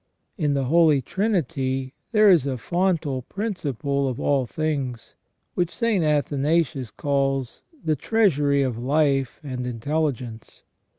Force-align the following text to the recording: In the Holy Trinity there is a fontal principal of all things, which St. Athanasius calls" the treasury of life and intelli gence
In 0.35 0.55
the 0.55 0.63
Holy 0.63 0.99
Trinity 0.99 1.93
there 2.11 2.31
is 2.31 2.47
a 2.47 2.57
fontal 2.57 3.21
principal 3.21 4.07
of 4.07 4.19
all 4.19 4.47
things, 4.47 5.13
which 5.53 5.69
St. 5.69 6.03
Athanasius 6.03 6.89
calls" 6.89 7.61
the 7.85 7.95
treasury 7.95 8.63
of 8.63 8.79
life 8.79 9.39
and 9.43 9.63
intelli 9.67 10.13
gence 10.13 10.63